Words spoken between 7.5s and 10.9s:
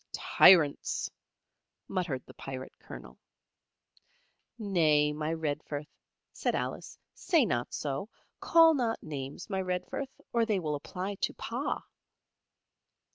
so. Call not names, my Redforth, or they will